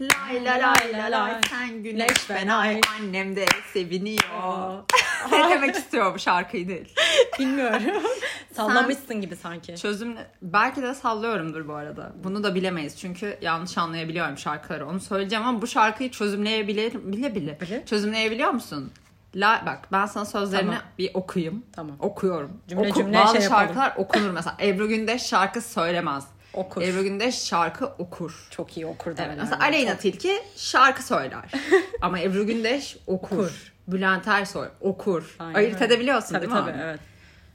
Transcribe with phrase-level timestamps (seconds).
[0.00, 4.84] Lay la lay la lay sen güneş ben ay annem de seviniyor.
[5.32, 6.94] ne demek istiyor bu şarkıyı değil.
[7.38, 7.82] Bilmiyorum.
[8.52, 9.76] Sallamışsın gibi sanki.
[9.76, 12.12] Çözüm belki de sallıyorumdur bu arada.
[12.24, 14.86] Bunu da bilemeyiz çünkü yanlış anlayabiliyorum şarkıları.
[14.86, 17.60] Onu söyleyeceğim ama bu şarkıyı çözümleyebilir bile bile.
[17.60, 17.84] Bile.
[17.86, 18.90] Çözümleyebiliyor musun?
[19.34, 20.82] La, bak ben sana sözlerini Tamam.
[20.98, 21.62] bir okuyayım.
[21.72, 21.96] Tamam.
[22.00, 22.50] Okuyorum.
[22.68, 23.60] Cümle Oku- cümle Bazı şey yapalım.
[23.66, 24.56] şarkılar okunur mesela.
[24.60, 26.24] Ebru Gündeş şarkı söylemez.
[26.54, 26.82] Okur.
[26.82, 28.48] Ebru Gündeş şarkı okur.
[28.50, 29.36] Çok iyi okur Evet, derler.
[29.38, 31.52] mesela Aleyna Tilki şarkı söyler.
[32.02, 33.36] Ama Ebru Gündeş okur.
[33.36, 33.72] Okur.
[33.88, 35.36] Bülent Ersoy okur.
[35.38, 36.58] Aynen Ayırt edebiliyorsun Tabii değil mi?
[36.58, 37.00] tabii evet.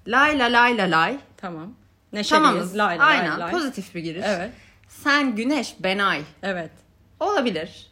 [0.07, 1.17] Lay la lay la lay.
[1.37, 1.73] Tamam.
[2.13, 2.29] Neşeliyiz.
[2.47, 2.77] Tamamız.
[2.77, 3.39] Lay lay Aynen.
[3.39, 3.51] lay.
[3.51, 4.25] Pozitif bir giriş.
[4.27, 4.51] Evet.
[4.87, 6.21] Sen güneş ben ay.
[6.43, 6.71] Evet.
[7.19, 7.87] Olabilir.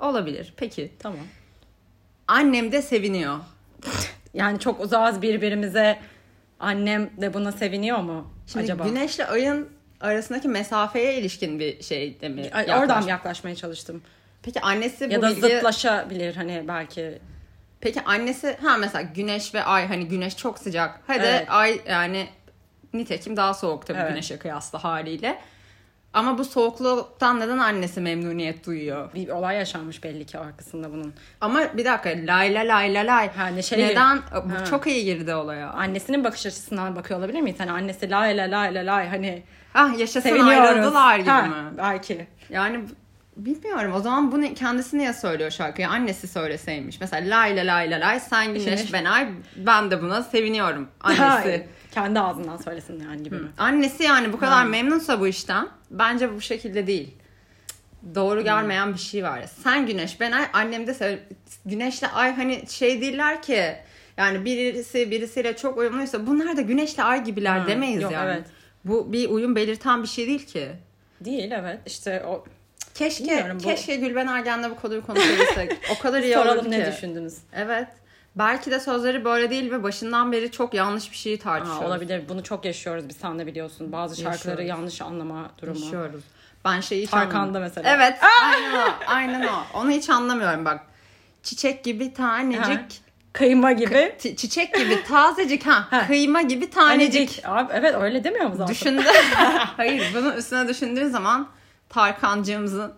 [0.00, 0.54] Olabilir.
[0.56, 0.92] Peki.
[0.98, 1.18] Tamam.
[2.28, 3.38] Annem de seviniyor.
[4.34, 5.98] Yani çok uzağız birbirimize.
[6.60, 8.84] Annem de buna seviniyor mu Şimdi acaba?
[8.84, 9.68] güneşle ayın
[10.00, 12.42] arasındaki mesafeye ilişkin bir şey de mi?
[12.42, 14.02] Yaklaş- Oradan yaklaşmaya çalıştım.
[14.42, 15.40] Peki annesi bu Ya da bilgi...
[15.40, 17.18] zıtlaşabilir hani belki.
[17.80, 21.00] Peki annesi ha mesela güneş ve ay hani güneş çok sıcak.
[21.06, 21.46] Hadi Evet.
[21.48, 22.26] ay yani
[22.94, 24.10] nitekim daha soğuk tabii Evet.
[24.10, 25.38] güneşe kıyasla haliyle.
[26.12, 29.14] Ama bu soğukluktan neden annesi memnuniyet duyuyor?
[29.14, 31.14] Bir olay yaşanmış belli ki arkasında bunun.
[31.40, 33.30] Ama bir dakika lay la lay la lay.
[33.36, 33.86] Ha, neşeli.
[33.86, 34.18] Neden?
[34.46, 34.64] Bu Ha.
[34.70, 35.70] çok iyi girdi olaya.
[35.70, 37.60] Annesinin bakış açısından bakıyor olabilir miyiz?
[37.60, 39.42] Hani annesi lay la lay la lay hani
[39.74, 41.54] Ah yaşasın ayrıldılar gibi Ha, mi?
[41.78, 42.26] Belki.
[42.50, 42.80] Yani
[43.36, 43.92] bilmiyorum.
[43.94, 45.88] O zaman bunu kendisi niye söylüyor şarkıyı?
[45.88, 47.00] Annesi söyleseymiş.
[47.00, 50.88] Mesela lay la lay la lay sen güneş ben ay ben de buna seviniyorum.
[51.00, 51.68] Annesi.
[51.90, 53.48] Kendi ağzından söylesin yani gibi mi?
[53.58, 54.64] Annesi yani bu kadar Ha.
[54.64, 57.14] memnunsa bu işten bence bu şekilde değil.
[58.14, 59.44] Doğru gelmeyen bir şey var.
[59.62, 61.18] Sen güneş ben ay annem de
[61.66, 63.74] güneşle ay hani şey değiller ki
[64.16, 68.30] yani birisi birisiyle çok uyumluysa bunlar da güneşle ay gibiler Ha, demeyiz yok, yani.
[68.32, 68.46] evet.
[68.84, 70.68] Bu bir uyum belirten bir şey değil ki.
[71.24, 71.78] Değil evet.
[71.86, 72.44] İşte o
[72.94, 75.72] Keşke Bilmiyorum, bu- keşke Gülben Ergen'le bu konuyu konuşabilsek.
[75.96, 76.70] o kadar iyi olurdu soralım ki.
[76.70, 77.36] ne düşündünüz?
[77.54, 77.88] Evet.
[78.36, 81.86] Belki de sözleri böyle değil ve başından beri çok yanlış bir şeyi tartışıyoruz.
[81.86, 82.22] olabilir.
[82.28, 83.92] Bunu çok yaşıyoruz biz sen de biliyorsun.
[83.92, 84.68] Bazı şarkıları Yaşıyoruz.
[84.68, 85.80] yanlış anlama durumu.
[85.80, 86.24] Yaşıyoruz.
[86.64, 87.90] Ben şeyi hiç Tarkan'da mesela.
[87.96, 88.18] Evet.
[88.52, 88.84] Aynen o.
[89.06, 89.62] Aynen o.
[89.74, 90.80] Onu hiç anlamıyorum bak.
[91.42, 93.00] Çiçek gibi Ha, tanecik.
[93.32, 94.16] Kıyma gibi.
[94.18, 95.86] T- çiçek gibi tazecik ha.
[95.90, 96.06] Ha.
[96.06, 97.12] Kıyma gibi tanecik.
[97.12, 97.42] Tanecik.
[97.48, 98.74] Abi, evet öyle demiyor mu zaten?
[98.74, 99.02] Düşündü.
[99.76, 101.48] Hayır bunun üstüne düşündüğün zaman
[101.88, 102.92] Tarkancığımızın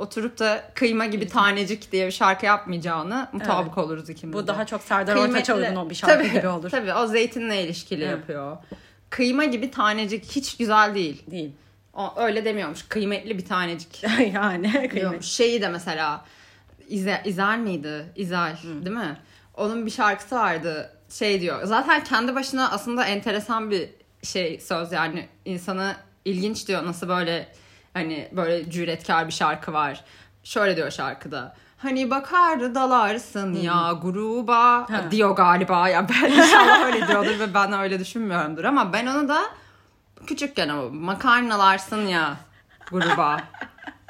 [0.00, 4.82] oturup da kıyma gibi tanecik diye bir şarkı yapmayacağını mutabık oluruz ikimiz Bu daha çok
[4.82, 6.70] Serdar Kıymetli- Ortaç'a uygun o bir şarkı tabii, gibi olur.
[6.70, 8.12] Tabii o zeytinle ilişkili Evet.
[8.12, 8.56] yapıyor.
[9.10, 11.22] Kıyma gibi tanecik hiç güzel değil.
[11.30, 11.52] Değil.
[11.94, 12.82] O öyle demiyormuş.
[12.88, 14.02] Kıymetli bir tanecik.
[14.34, 14.90] yani diyormuş.
[14.90, 15.22] kıymet.
[15.22, 16.24] Şeyi de mesela
[16.88, 18.04] İze, İzel miydi?
[18.16, 19.18] İzel değil mi?
[19.54, 20.90] Onun bir şarkısı vardı.
[21.10, 21.64] Şey diyor.
[21.64, 23.88] Zaten kendi başına aslında enteresan bir
[24.22, 26.86] şey söz yani insanı ilginç diyor.
[26.86, 27.48] Nasıl böyle
[27.94, 30.04] hani böyle cüretkar bir şarkı var.
[30.44, 31.54] Şöyle diyor şarkıda.
[31.78, 35.10] Hani bakar dalarsın ya gruba Ha.
[35.10, 39.42] diyor galiba ya ben inşallah öyle diyordur ve ben öyle düşünmüyorumdur ama ben onu da
[40.26, 42.36] küçükken ama makarnalarsın ya
[42.90, 43.40] gruba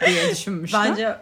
[0.07, 0.81] diye düşünmüştüm.
[0.85, 1.17] Bence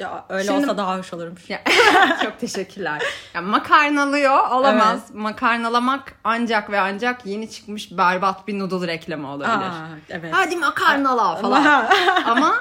[0.00, 1.50] ya, öyle Şimdi- olsa daha hoş olurmuş.
[1.50, 1.62] Ya,
[2.22, 3.02] çok teşekkürler.
[3.34, 5.14] Ya, makarnalıyor olamaz.
[5.14, 9.54] Makarnalamak ancak ve ancak yeni çıkmış berbat bir noodle reklamı olabilir.
[9.54, 10.34] Aa, evet.
[10.34, 11.86] Hadi makarnala falan.
[12.26, 12.54] Ama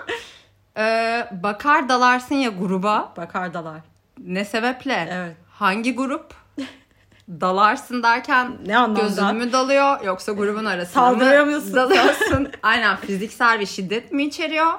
[0.78, 3.14] e, bakar dalarsın ya gruba.
[3.18, 3.80] Bakardalar.
[4.18, 5.10] Ne sebeple?
[5.12, 5.38] Evet.
[5.52, 6.34] Hangi grup?
[7.30, 9.02] Dalarsın derken Ne anlamda?
[9.02, 11.74] gözün mü dalıyor yoksa grubun Saldırıyor mı musun?
[11.76, 12.48] dalıyorsun?
[12.64, 14.74] Aynen fiziksel bir şiddet mi içeriyor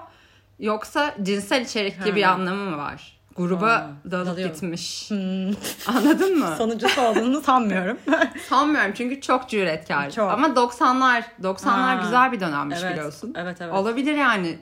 [0.60, 3.20] yoksa cinsel içerik gibi bir anlamı mı var?
[3.36, 4.48] Gruba Aa, dalıp dalıyor.
[4.48, 5.10] gitmiş.
[5.10, 5.54] Hmm.
[5.86, 6.54] Anladın mı?
[6.58, 7.98] Sonuncusu olduğunu sanmıyorum.
[8.48, 10.10] Sanmıyorum çünkü çok cüretkar.
[10.10, 10.30] Çok.
[10.30, 12.00] Ama 90'lar 90'lar Ha.
[12.02, 12.92] güzel bir dönemmiş evet.
[12.92, 13.34] biliyorsun.
[13.36, 13.74] Evet evet.
[13.74, 14.58] Olabilir yani.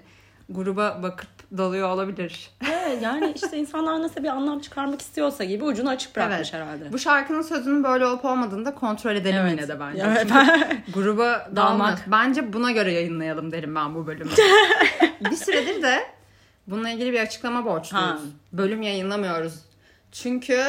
[0.48, 2.50] Gruba bakıp dalıyor olabilir.
[2.72, 6.92] Evet, yani işte insanlar nasıl bir anlam çıkarmak istiyorsa gibi ucunu açık bırakmış herhalde.
[6.92, 9.50] Bu şarkının sözünün böyle olup olmadığını da kontrol edelim Evet.
[9.50, 10.02] yine de bence.
[10.06, 10.30] Evet.
[10.94, 11.56] Gruba Dalmak.
[11.56, 12.02] dalmak.
[12.06, 14.30] Bence buna göre yayınlayalım derim ben bu bölümü.
[15.30, 16.06] bir süredir de
[16.66, 18.06] bununla ilgili bir açıklama borçluyuz.
[18.06, 18.18] Ha.
[18.52, 19.54] Bölüm yayınlamıyoruz.
[20.12, 20.64] Çünkü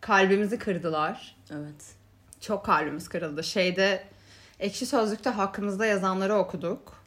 [0.00, 1.36] kalbimizi kırdılar.
[1.50, 1.94] evet.
[2.40, 3.44] Çok kalbimiz kırıldı.
[3.44, 4.04] Şeyde
[4.60, 6.97] Ekşi Sözlük'te hakkımızda yazanları okuduk.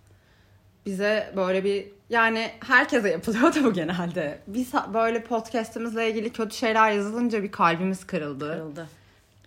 [0.85, 4.39] Bize böyle bir yani herkese yapılıyordu bu genelde.
[4.47, 8.53] Biz böyle podcast'imizle ilgili kötü şeyler yazılınca bir kalbimiz kırıldı.
[8.53, 8.87] Kırıldı.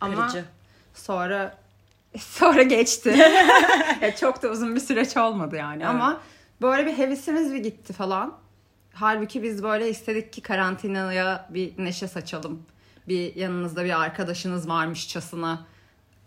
[0.00, 0.44] Ama Kırıcı.
[0.94, 1.58] sonra
[2.18, 3.16] sonra geçti.
[4.02, 5.90] Ya çok da uzun bir süreç olmadı yani Evet.
[5.90, 6.20] ama
[6.62, 8.34] böyle bir hevesimiz bir gitti falan.
[8.94, 12.62] Halbuki biz böyle istedik ki karantinaya bir neşe saçalım.
[13.08, 15.66] Bir yanınızda bir arkadaşınız varmışçasına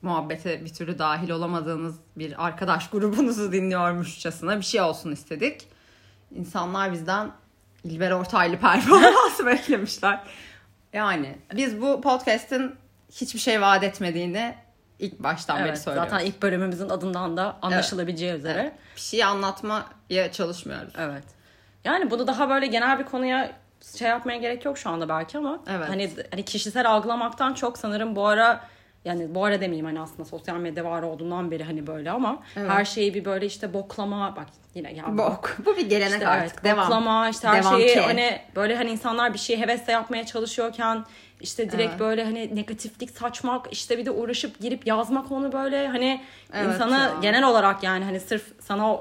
[0.02, 5.68] muhabbete bir türlü dahil olamadığınız bir arkadaş grubunuzu dinliyormuşçasına bir şey olsun istedik.
[6.36, 7.32] İnsanlar bizden
[7.84, 10.20] İlber Ortaylı performansı beklemişler.
[10.94, 12.76] Yani biz bu podcast'in
[13.12, 14.56] hiçbir şey vaat etmediğini
[15.00, 16.12] ilk baştan beri Evet, söylüyoruz.
[16.12, 18.62] zaten ilk bölümümüzün adından da anlaşılabileceği üzere.
[18.62, 18.74] Evet.
[18.96, 20.94] Bir şey anlatmaya çalışmıyoruz.
[20.98, 21.24] Evet.
[21.84, 23.52] Yani bunu daha böyle genel bir konuya
[23.98, 25.90] şey yapmaya gerek yok şu anda belki ama Evet.
[25.90, 28.62] hani hani kişisel algılamaktan çok sanırım bu ara
[29.08, 32.70] yani bu ara demeyeyim hani aslında sosyal medya var olduğundan beri hani böyle ama Evet.
[32.72, 35.58] her şeyi bir böyle işte boklama bak yine ya Bok.
[35.66, 36.56] Bu bir gelenek işte artık.
[36.56, 36.86] evet, Devam.
[36.86, 38.00] boklama işte her Devam şeyi ki.
[38.02, 41.04] hani böyle hani insanlar bir şeyi hevesle yapmaya çalışıyorken
[41.42, 42.00] işte direkt Evet.
[42.00, 46.22] böyle hani negatiflik saçmak işte bir de uğraşıp girip yazmak onu böyle hani
[46.54, 47.14] Evet insanı ya.
[47.22, 48.98] genel olarak yani hani sırf sana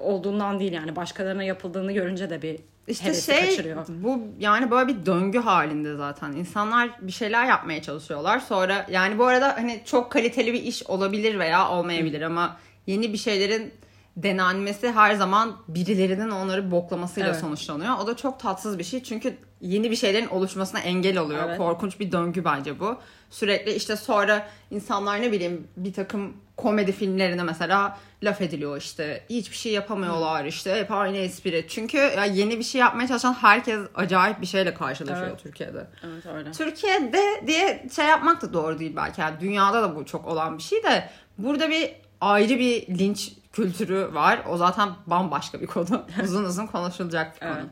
[0.00, 3.86] olduğundan değil yani başkalarına yapıldığını görünce de bir İşte hevesi şey kaçırıyor.
[3.88, 6.32] bu yani böyle bir döngü halinde zaten.
[6.32, 8.40] İnsanlar bir şeyler yapmaya çalışıyorlar.
[8.40, 12.56] Sonra yani bu arada hani çok kaliteli bir iş olabilir veya olmayabilir ama
[12.86, 13.72] yeni bir şeylerin
[14.16, 17.40] denenmesi her zaman birilerinin onları boklamasıyla Evet.
[17.40, 17.98] sonuçlanıyor.
[17.98, 19.02] O da çok tatsız bir şey.
[19.02, 21.44] Çünkü yeni bir şeylerin oluşmasına engel oluyor.
[21.48, 21.58] Evet.
[21.58, 22.96] Korkunç bir döngü bence bu.
[23.30, 29.24] Sürekli işte sonra insanlar ne bileyim bir takım komedi filmlerine mesela laf ediliyor işte.
[29.30, 30.74] Hiçbir şey yapamıyorlar işte.
[30.74, 31.66] Hep aynı espri.
[31.68, 35.42] Çünkü ya yeni bir şey yapmaya çalışan herkes acayip bir şeyle karşılaşıyor Evet.
[35.42, 35.86] Türkiye'de.
[36.04, 36.52] Evet öyle.
[36.52, 39.20] Türkiye'de diye şey yapmak da doğru değil belki.
[39.20, 44.14] Yani dünyada da bu çok olan bir şey de burada bir ayrı bir linç kültürü
[44.14, 44.42] var.
[44.48, 46.02] O zaten bambaşka bir konu.
[46.22, 47.56] uzun uzun konuşulacak bir konu.
[47.56, 47.66] Evet.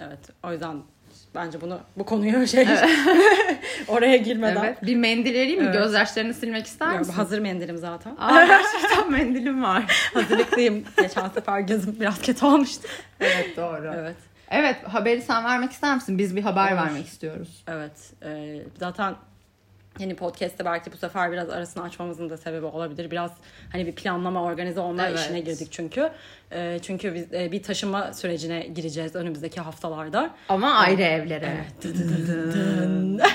[0.00, 0.18] Evet.
[0.42, 0.82] O yüzden
[1.36, 2.66] bence bunu bu konuyu şey
[3.88, 4.82] oraya girmeden Evet.
[4.82, 5.64] Bir mendil vereyim mi?
[5.64, 5.74] Evet.
[5.74, 7.12] Gözyaşlarını silmek ister Yok, misin?
[7.12, 8.16] hazır mendilim zaten.
[8.18, 10.10] Aa, gerçekten mendilim var.
[10.14, 10.84] Hazırlıklıyım.
[10.96, 12.88] Geçen sefer gözüm biraz kötü olmuştu.
[13.20, 13.92] Evet doğru.
[13.96, 14.16] Evet.
[14.50, 14.76] Evet.
[14.88, 16.18] haberi sen vermek ister misin?
[16.18, 16.82] Biz bir haber Olur.
[16.82, 17.64] vermek istiyoruz.
[17.68, 18.12] Evet.
[18.22, 19.14] e, zaten
[19.98, 23.10] Yeni podcast'te belki bu sefer biraz arasını açmamızın da sebebi olabilir.
[23.10, 23.30] Biraz
[23.72, 25.18] hani bir planlama, organize olma Evet.
[25.18, 26.10] işine girdik çünkü.
[26.52, 30.30] E, çünkü biz e, bir taşıma sürecine gireceğiz önümüzdeki haftalarda.
[30.48, 31.56] Ama ayrı evlere.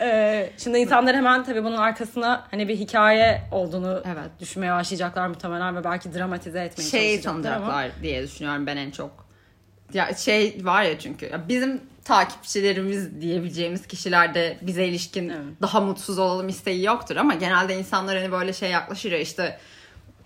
[0.00, 4.30] Ee, şimdi insanlar hemen tabii bunun arkasına hani bir hikaye olduğunu Evet.
[4.40, 7.84] düşünmeye başlayacaklar muhtemelen ve belki dramatize etmeye Şey çalışacaklar ama.
[8.02, 9.27] diye düşünüyorum ben en çok.
[9.94, 15.42] Ya şey var ya çünkü ya bizim takipçilerimiz diyebileceğimiz kişilerde bize ilişkin Evet.
[15.62, 19.58] daha mutsuz olalım isteği yoktur ama genelde insanlar hani böyle şey yaklaşır ya işte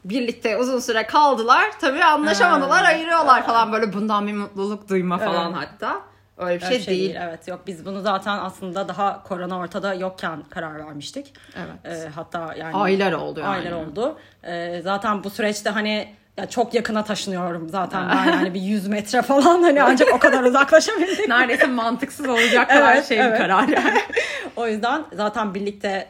[0.04, 2.88] birlikte uzun süre kaldılar tabii anlaşamadılar Ha.
[2.88, 5.68] ayrılıyorlar falan böyle bundan bir mutluluk duyma falan Evet.
[5.68, 6.00] hatta
[6.38, 7.16] öyle bir Öyle şey, değil.
[7.20, 11.32] Evet yok biz bunu zaten aslında daha korona ortada yokken karar vermiştik.
[11.56, 11.96] Evet.
[12.06, 13.48] Ee, hatta yani Aylar oldu yani.
[13.48, 14.18] aylar oldu.
[14.44, 19.22] Ee, zaten bu süreçte hani ya çok yakına taşınıyorum zaten ben yani bir 100 metre
[19.22, 21.28] falan hani ancak o kadar uzaklaşabildik.
[21.28, 23.38] Neredeyse mantıksız olacak kadar Evet, şey bir evet.
[23.38, 24.00] karar yani.
[24.56, 26.08] o yüzden zaten birlikte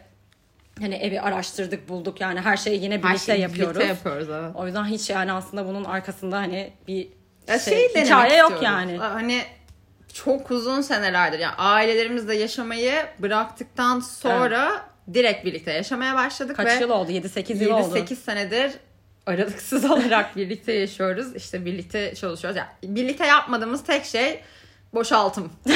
[0.81, 3.75] hani evi araştırdık bulduk yani her şeyi yine Her birlikte şeyi yapıyoruz.
[3.75, 4.51] Birlikte yapıyoruz evet.
[4.55, 7.09] O yüzden hiç yani aslında bunun arkasında hani bir
[7.49, 8.97] Ya şey, şey hikaye yok yani.
[8.97, 9.43] Hani
[10.13, 14.83] çok uzun senelerdir yani ailelerimizle yaşamayı bıraktıktan sonra
[15.15, 17.11] direkt birlikte yaşamaya başladık Kaç ve yıl oldu?
[17.13, 17.97] 7-8 yıl oldu.
[17.97, 18.73] 7-8 senedir
[19.27, 21.37] aralıksız olarak birlikte yaşıyoruz.
[21.37, 22.57] İşte birlikte çalışıyoruz.
[22.57, 24.41] Yani birlikte yapmadığımız tek şey
[24.95, 25.53] boşaltım.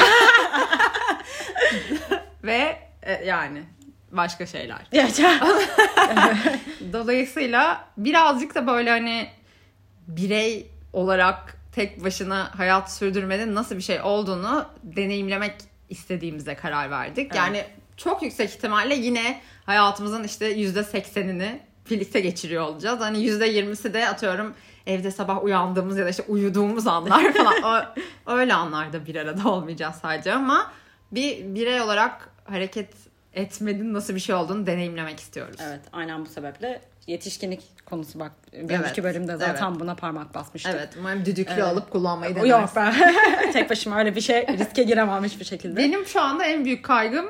[2.44, 3.62] ve e, yani
[4.12, 4.78] başka şeyler.
[6.92, 9.28] Dolayısıyla birazcık da böyle hani
[10.08, 15.54] birey olarak tek başına hayat sürdürmenin nasıl bir şey olduğunu deneyimlemek
[15.88, 17.26] istediğimize karar verdik.
[17.26, 17.34] Evet.
[17.36, 17.64] Yani
[17.96, 23.00] çok yüksek ihtimalle yine hayatımızın işte yüzde seksenini birlikte geçiriyor olacağız.
[23.00, 24.54] Hani yüzde yirmisi de atıyorum
[24.86, 27.54] evde sabah uyandığımız ya da işte uyuduğumuz anlar falan.
[28.26, 30.72] o, öyle anlarda bir arada olmayacağız sadece ama
[31.12, 32.90] bir birey olarak hareket
[33.34, 35.56] etmenin nasıl bir şey olduğunu deneyimlemek istiyoruz.
[35.60, 39.80] Evet aynen bu sebeple yetişkinlik konusu bak bir Evet, önceki bölümde zaten evet.
[39.80, 40.72] buna parmak basmıştık.
[40.76, 41.64] Evet, umarım düdüklü Evet.
[41.64, 42.76] alıp kullanmayı Yok denersin.
[42.76, 45.76] ben tek başıma öyle bir şey riske giremem hiçbir şekilde.
[45.76, 47.26] Benim şu anda en büyük kaygım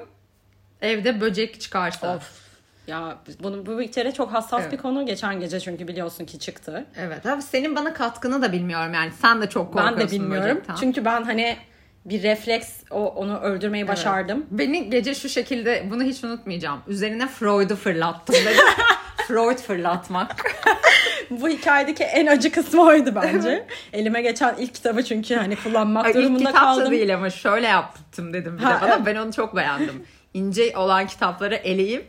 [0.83, 2.17] evde böcek çıkarsa.
[2.17, 2.46] Of.
[2.87, 4.73] Ya bunu bu bir kere çok hassas Evet.
[4.73, 5.07] bir konu.
[5.07, 6.87] Geçen gece çünkü biliyorsun ki çıktı.
[6.99, 10.51] Evet abi senin bana katkını da bilmiyorum yani sen de çok korkuyorsun Ben de bilmiyorum.
[10.51, 10.75] böcekten.
[10.75, 11.57] Çünkü ben hani
[12.05, 14.47] bir refleks o onu öldürmeyi başardım.
[14.51, 16.81] Beni gece şu şekilde bunu hiç unutmayacağım.
[16.89, 18.65] Üzerine Freud'u fırlattım dedim.
[19.29, 20.37] Freud fırlatmak.
[21.31, 23.67] Bu hikayedeki en acı kısmı oydu bence.
[23.93, 26.91] Elime geçen ilk kitabı çünkü hani kullanmak Ay, İlk durumunda da kaldım.
[26.91, 28.95] değil ama şöyle yaptım dedim bir Ha, de bana.
[28.95, 29.07] evet.
[29.07, 30.07] Ben onu çok beğendim.
[30.35, 32.07] İnce olan kitapları eleyip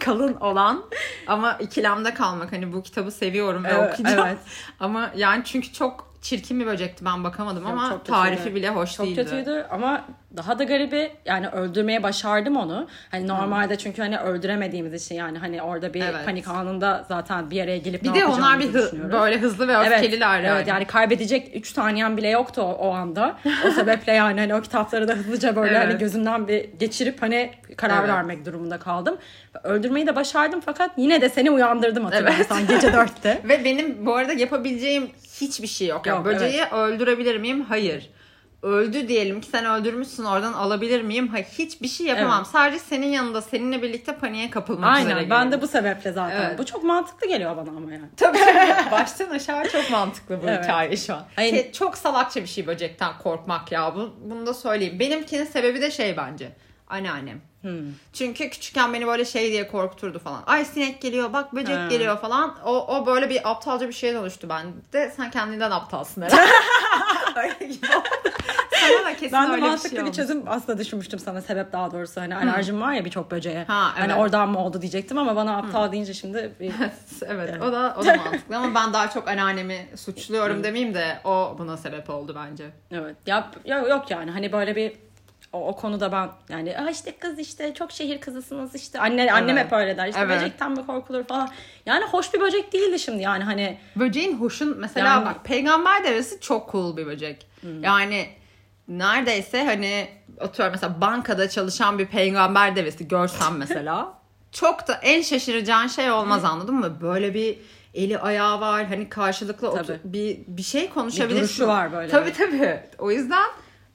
[0.00, 0.84] kalın olan
[1.26, 2.52] ama ikilemde kalmak.
[2.52, 4.26] Hani bu kitabı seviyorum ve Evet, okuyacağım.
[4.28, 4.38] evet.
[4.80, 8.96] Ama yani çünkü çok çirkin bir böcekti ben bakamadım Yok, ama çok tarifi bile hoş
[8.96, 9.22] Çok değildi.
[9.24, 10.04] kötüydü ama
[10.36, 12.88] Daha da garibi yani öldürmeye başardım onu.
[13.10, 16.24] Hani normalde çünkü hani öldüremediğimiz için yani hani orada bir Evet.
[16.24, 19.78] panik anında zaten bir araya gelip Bir ne de onlar bir hı- böyle hızlı ve
[19.78, 20.56] öfkeliler yani.
[20.56, 23.36] Evet yani kaybedecek 3 saniyem bile yoktu o, o anda.
[23.68, 25.88] O sebeple yani hani o kitapları da hızlıca böyle Evet.
[25.88, 28.08] hani gözümden bir geçirip hani karar Evet.
[28.08, 29.16] vermek durumunda kaldım.
[29.64, 33.40] Öldürmeyi de başardım fakat yine de seni uyandırdım hatırlarsan gece 4'te.
[33.44, 35.10] Ve benim bu arada yapabileceğim
[35.40, 36.06] hiçbir şey yok.
[36.06, 37.64] Yani Yok, böceği öldürebilir miyim?
[37.68, 38.10] Hayır.
[38.64, 41.28] Öldü diyelim ki sen öldürmüşsün oradan alabilir miyim?
[41.28, 41.46] Hayır.
[41.58, 42.36] Hiçbir şey yapamam.
[42.38, 42.46] Evet.
[42.46, 46.42] Sadece senin yanında seninle birlikte paniğe kapılmak üzere Aynen ben de bu sebeple zaten.
[46.48, 46.58] Evet.
[46.58, 48.04] Bu çok mantıklı geliyor bana ama yani.
[48.16, 48.38] Tabii.
[48.90, 50.64] Baştan aşağı çok mantıklı bu Evet.
[50.64, 51.24] hikaye şu an.
[51.36, 51.62] Aynen.
[51.62, 53.94] Ki çok salakça bir şey böcekten korkmak ya.
[53.96, 55.00] Bu, bunu da söyleyeyim.
[55.00, 56.52] Benimkinin sebebi de şey bence.
[56.88, 57.40] Anneannem.
[57.62, 57.72] Hmm.
[58.12, 60.42] Çünkü küçükken beni böyle şey diye korkuturdu falan.
[60.46, 61.88] Ay sinek geliyor bak böcek Ha.
[61.88, 62.56] geliyor falan.
[62.64, 65.10] O, o böyle bir aptalca bir şeye dönüştü bende.
[65.16, 66.42] Sen kendinden aptalsın herhalde.
[67.36, 68.34] öyle gibi oldu.
[68.80, 71.72] Sana da kesin Ben de öyle bir mantıklı şey bir çözüm aslında düşünmüştüm sana sebep
[71.72, 72.20] daha doğrusu.
[72.20, 73.64] Hani alerjim var ya birçok böceğe.
[73.64, 74.20] Ha, Hani evet.
[74.22, 76.72] oradan mı oldu diyecektim ama bana aptal deyince şimdi bir...
[77.26, 81.56] evet o da o da mantıklı ama ben daha çok anneannemi suçluyorum demeyeyim de o
[81.58, 82.70] buna sebep oldu bence.
[82.90, 83.16] Evet.
[83.26, 84.92] Ya, ya yok yani hani böyle bir
[85.54, 89.58] o, o konuda ben yani Aa işte kız işte çok şehir kızısınız işte anne annem
[89.58, 89.66] Evet.
[89.66, 90.40] hep öyle der işte Evet.
[90.40, 91.50] böcekten mi korkulur falan.
[91.86, 96.40] Yani hoş bir böcek değildi şimdi yani hani Böceğin hoşun mesela Yani- bak peygamber devesi
[96.40, 97.46] çok cool bir böcek.
[97.82, 98.26] Yani
[98.88, 100.08] neredeyse hani
[100.40, 104.14] atıyorum mesela bankada çalışan bir peygamber devesi görsem mesela
[104.52, 107.00] çok da en şaşıracağın şey olmaz anladın mı?
[107.00, 107.58] Böyle bir
[107.94, 111.40] eli ayağı var hani karşılıklı otur- bir bir şey konuşabilirsin.
[111.42, 112.08] duruşu var böyle.
[112.10, 112.80] Tabii tabii.
[112.98, 113.44] O yüzden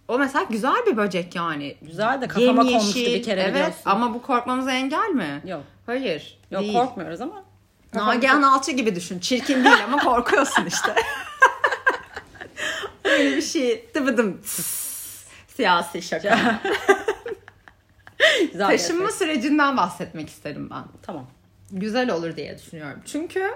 [0.10, 1.76] o mesela güzel bir böcek yani.
[1.82, 3.82] güzel de kafama Yemyeşil, konmuştu bir kere Evet biliyorsun.
[3.86, 5.42] ama bu korkmamıza engel mi?
[5.46, 5.64] Yok.
[5.86, 6.40] Hayır.
[6.52, 6.74] Yok değil.
[6.74, 7.44] korkmuyoruz ama.
[7.94, 9.20] Nagihan Alçı gibi düşün.
[9.20, 10.96] Çirkin değil ama korkuyorsun işte.
[13.04, 13.90] Öyle bir şey.
[13.96, 14.42] Dıbıdım.
[15.48, 16.60] Siyasi şaka.
[18.52, 19.18] Güzel Taşınma efekt.
[19.18, 20.84] sürecinden bahsetmek isterim ben.
[21.02, 21.28] Tamam.
[21.72, 23.02] Güzel olur diye düşünüyorum.
[23.06, 23.52] Çünkü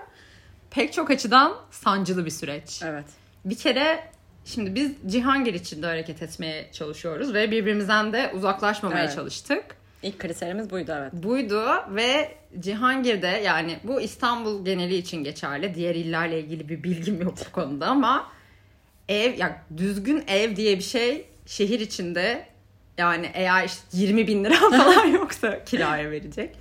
[0.71, 2.81] pek çok açıdan sancılı bir süreç.
[2.83, 3.05] Evet.
[3.45, 4.11] Bir kere
[4.45, 9.15] şimdi biz Cihangir içinde hareket etmeye çalışıyoruz ve birbirimizden de uzaklaşmamaya Evet.
[9.15, 9.63] çalıştık.
[10.03, 11.13] İlk kriterimiz buydu evet.
[11.13, 15.75] buydu ve Cihangir'de yani bu İstanbul geneli için geçerli.
[15.75, 18.31] Diğer illerle ilgili bir bilgim yok bu konuda ama
[19.09, 22.45] ev yani düzgün ev diye bir şey şehir içinde
[22.97, 26.55] yani eğer işte 20 bin lira falan yoksa kiraya verecek.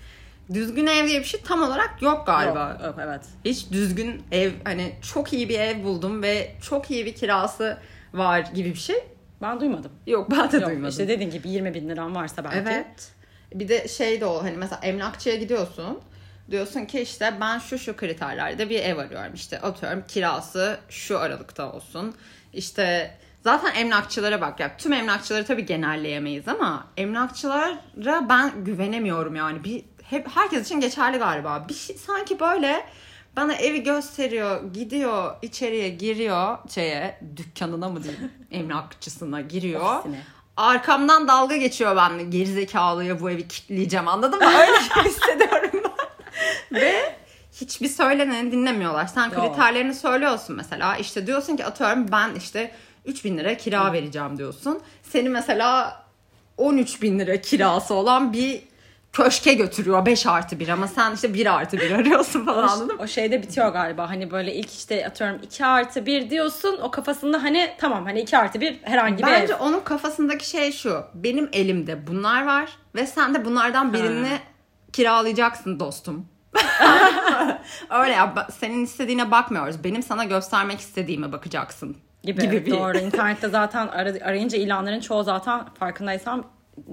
[0.55, 2.71] Düzgün ev diye bir şey tam olarak yok galiba.
[2.71, 3.21] Yok, yok evet.
[3.45, 7.79] Hiç düzgün ev hani çok iyi bir ev buldum ve çok iyi bir kirası
[8.15, 8.97] var gibi bir şey.
[9.43, 9.93] Ben duymadım.
[10.07, 10.89] Yok ben de Yok, duymadım.
[10.89, 12.59] işte dediğin gibi 20 bin liram varsa belki.
[12.59, 13.13] Evet.
[13.55, 16.01] Bir de şey de o hani mesela emlakçıya gidiyorsun.
[16.51, 19.35] Diyorsun ki işte ben şu şu kriterlerde bir ev arıyorum.
[19.35, 22.15] İşte atıyorum kirası şu aralıkta olsun.
[22.53, 29.65] İşte zaten emlakçılara bak ya tüm emlakçıları tabii genelleyemeyiz ama emlakçılara ben güvenemiyorum yani.
[29.65, 31.66] Bir hep herkes için geçerli galiba.
[31.68, 32.87] Bir şey, sanki böyle
[33.37, 39.99] bana evi gösteriyor, gidiyor, içeriye giriyor şeye dükkanına mı diyeyim, emlakçısına giriyor.
[39.99, 40.23] Ofisine.
[40.56, 42.23] Arkamdan dalga geçiyor benimle.
[42.25, 44.47] Gerizekalıya bu evi kilitleyeceğim anladın mı?
[44.47, 46.80] Öyle şey hissediyorum ben.
[46.80, 47.16] Ve
[47.52, 49.06] hiçbir söyleneni dinlemiyorlar.
[49.06, 49.35] Sen Yok.
[49.35, 50.97] kriterlerini söylüyorsun mesela.
[50.97, 52.73] İşte diyorsun ki atıyorum ben işte
[53.04, 54.80] 3000 lira kira vereceğim diyorsun.
[55.02, 56.02] Seni mesela
[56.56, 58.62] 13 bin lira kirası olan bir
[59.12, 63.02] köşke götürüyor 5 artı 1 ama sen işte 1 artı 1 arıyorsun falan anladın mı?
[63.02, 67.42] O şeyde bitiyor galiba hani böyle ilk işte atıyorum 2 artı 1 diyorsun o kafasında
[67.42, 69.59] hani tamam hani 2 artı 1 herhangi bir Bence ev.
[69.59, 71.04] onun kafasındaki şey şu.
[71.14, 74.35] Benim elimde bunlar var ve sen de bunlardan birini Ha.
[74.92, 76.26] kiralayacaksın dostum.
[77.90, 79.85] Öyle ya senin istediğine bakmıyoruz.
[79.85, 81.97] Benim sana göstermek istediğime bakacaksın.
[82.23, 86.45] gibi, gibi bir- doğru internette zaten ara- arayınca ilanların çoğu zaten farkındaysam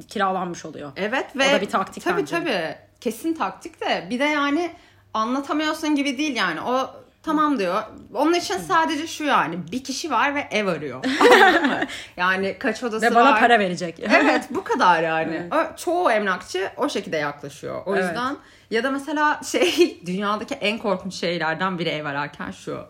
[0.10, 0.92] kiralanmış oluyor.
[0.96, 2.36] Evet ve O da bir taktik tabii bence.
[2.36, 2.76] tabii.
[3.02, 4.72] Kesin taktik de bir de yani
[5.14, 6.62] anlatamıyorsun gibi değil yani.
[6.62, 6.90] O
[7.24, 7.84] tamam diyor.
[8.14, 11.06] Onun için sadece şu yani bir kişi var ve ev arıyor.
[11.22, 11.80] Anladın mı?
[12.18, 13.40] Yani kaç odası Ve bana var.
[13.40, 14.00] para verecek.
[14.14, 15.44] Evet bu kadar yani.
[15.54, 17.82] O- Çoğu emlakçı o şekilde yaklaşıyor.
[17.86, 18.06] O Evet.
[18.06, 18.38] yüzden
[18.72, 22.86] ya da mesela şey dünyadaki en korkunç şeylerden biri ev ararken şu.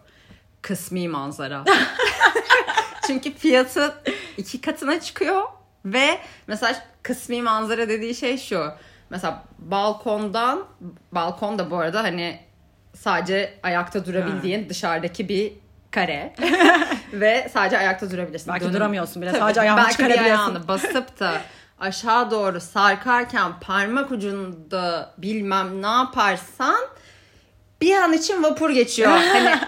[0.61, 1.63] Kısmi manzara.
[3.07, 3.95] Çünkü fiyatı
[4.37, 5.41] iki katına çıkıyor
[5.85, 8.71] ve mesela kısmi manzara dediği şey şu.
[9.09, 10.65] Mesela balkondan
[11.11, 12.39] balkon da bu arada hani
[12.95, 15.53] sadece ayakta durabildiğin dışarıdaki bir
[15.91, 16.33] kare
[17.13, 18.53] ve sadece ayakta durabilirsin.
[18.53, 20.43] Belki Dönüm- duramıyorsun bile, Tabii, sadece ayağını belki bir çıkarabiliyorsun.
[20.45, 21.33] ayağını basıp da
[21.79, 26.75] aşağı doğru sarkarken parmak ucunda bilmem ne yaparsan
[27.81, 29.11] bir an için vapur geçiyor.
[29.11, 29.59] Hani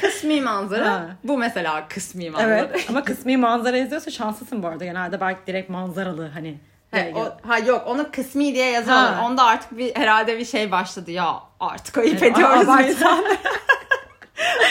[0.00, 0.90] kısmi manzara.
[0.90, 1.06] Ha.
[1.24, 2.54] Bu mesela kısmi manzara.
[2.54, 4.84] Evet ama kısmi manzara yazıyorsa şanslısın bu arada.
[4.84, 6.58] Genelde belki direkt manzaralı hani.
[6.90, 9.14] He, o, ha yok onu kısmi diye yazıyorlar.
[9.14, 9.26] Ha.
[9.26, 12.68] Onda artık bir herhalde bir şey başladı ya artık ayıp Evet, ediyoruz.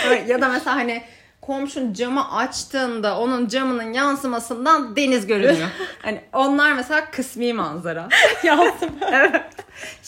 [0.08, 1.04] Evet, ya da mesela hani
[1.48, 5.68] komşun camı açtığında onun camının yansımasından deniz görünüyor.
[6.02, 8.10] hani onlar mesela kısmi manzara.
[8.44, 8.90] Yansım.
[9.12, 9.42] evet.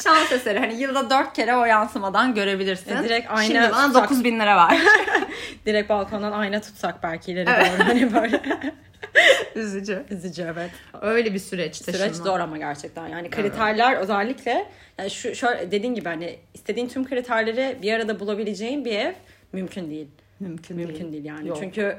[0.03, 0.59] Şans eseri.
[0.59, 2.97] Hani yılda dört kere o yansımadan görebilirsin.
[2.97, 4.03] E, direkt ayna Şimdi bana tutsak.
[4.03, 4.81] 9 bin lira ver.
[5.65, 7.71] direkt balkondan ayna tutsak belki ileri Evet.
[7.79, 7.87] doğru.
[7.87, 8.41] Hani böyle
[9.55, 10.03] Üzücü.
[10.09, 10.71] üzücü evet.
[11.01, 12.05] Öyle bir süreç taşınma.
[12.05, 13.07] Süreç zor ama gerçekten.
[13.07, 14.65] Yani kriterler özellikle
[14.97, 19.13] yani şu şöyle dediğin gibi hani istediğin tüm kriterleri bir arada bulabileceğin bir ev
[19.53, 20.07] mümkün değil.
[20.39, 21.47] Mümkün, Mümkün değil yani.
[21.47, 21.57] Yok.
[21.61, 21.97] Çünkü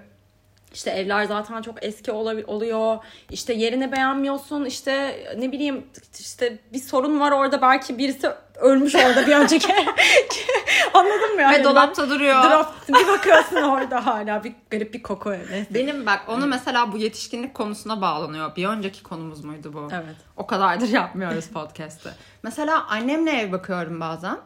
[0.74, 2.98] işte evler zaten çok eski oluyor.
[3.30, 4.64] İşte yerini beğenmiyorsun.
[4.64, 5.86] İşte ne bileyim
[6.20, 9.72] işte bir sorun var orada belki birisi ölmüş orada bir önceki.
[10.94, 11.58] Anladın mı yani?
[11.58, 12.44] Ve dolapta duruyor.
[12.44, 15.66] Dolap, bir bakıyorsun orada hala bir garip bir koku öyle.
[15.70, 18.56] Benim bak onu mesela bu yetişkinlik konusuna bağlanıyor.
[18.56, 19.88] Bir önceki konumuz muydu bu?
[19.92, 20.16] Evet.
[20.36, 22.10] O kadardır yapmıyoruz podcast'te.
[22.42, 24.38] mesela annemle ev bakıyorum bazen.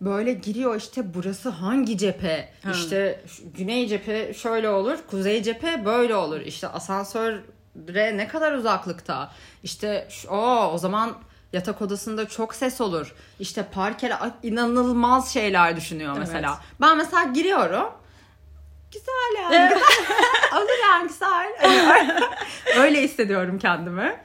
[0.00, 2.48] Böyle giriyor işte burası hangi cephe?
[2.72, 6.40] İşte şu- güney cephe şöyle olur, kuzey cephe böyle olur.
[6.40, 9.32] İşte asansöre ne kadar uzaklıkta?
[9.62, 11.16] İşte o o zaman
[11.52, 13.14] yatak odasında çok ses olur.
[13.40, 16.48] İşte parkeler ay, inanılmaz şeyler düşünüyor mesela.
[16.60, 16.74] Evet.
[16.80, 17.88] Ben mesela giriyorum.
[18.92, 19.74] Güzel yani.
[20.56, 21.48] Olur yani güzel.
[21.60, 22.12] Hani
[22.78, 24.16] Öyle hissediyorum kendimi.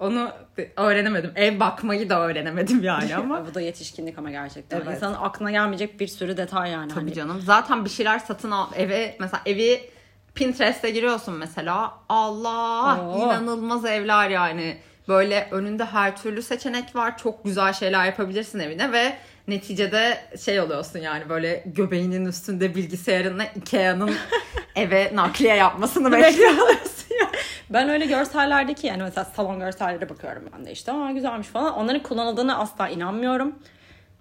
[0.00, 0.30] Onu
[0.76, 1.32] öğrenemedim.
[1.36, 3.46] Ev bakmayı da öğrenemedim yani ama.
[3.50, 4.76] Bu da yetişkinlik ama gerçekten.
[4.80, 4.94] Evet.
[4.96, 6.88] İnsanın aklına gelmeyecek bir sürü detay yani.
[6.88, 7.40] Tabii Hani canım.
[7.40, 8.66] Zaten bir şeyler satın al.
[8.76, 9.90] Eve mesela evi
[10.34, 11.94] Pinterest'e giriyorsun mesela.
[12.08, 13.18] Allah Oo.
[13.18, 14.76] inanılmaz evler yani.
[15.08, 17.18] Böyle önünde her türlü seçenek var.
[17.18, 19.16] Çok güzel şeyler yapabilirsin evine ve
[19.48, 24.10] neticede şey oluyorsun yani böyle göbeğinin üstünde bilgisayarınla Ikea'nın
[24.76, 26.99] eve nakliye yapmasını bekliyorsun.
[27.70, 31.74] Ben öyle görsellerdeki yani mesela salon görselleri bakıyorum ben de işte ama güzelmiş falan.
[31.74, 33.54] Onların kullanıldığını asla inanmıyorum.